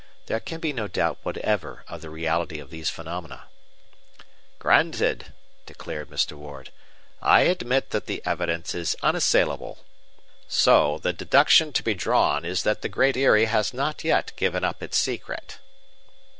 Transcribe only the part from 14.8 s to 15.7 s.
its secret."